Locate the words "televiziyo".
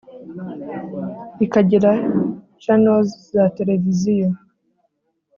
3.57-4.27